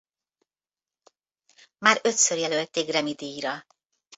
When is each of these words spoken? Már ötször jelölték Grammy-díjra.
Már 1.77 1.99
ötször 2.03 2.37
jelölték 2.37 2.87
Grammy-díjra. 2.87 3.65